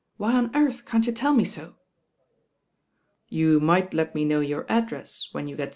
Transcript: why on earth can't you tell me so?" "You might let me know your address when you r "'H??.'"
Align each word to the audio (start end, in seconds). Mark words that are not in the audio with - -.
why 0.17 0.33
on 0.33 0.49
earth 0.55 0.83
can't 0.85 1.05
you 1.05 1.13
tell 1.13 1.31
me 1.35 1.43
so?" 1.43 1.75
"You 3.39 3.59
might 3.59 3.93
let 3.93 4.15
me 4.15 4.25
know 4.25 4.39
your 4.39 4.65
address 4.67 5.29
when 5.31 5.47
you 5.47 5.55
r 5.55 5.63
"'H??.'" 5.65 5.69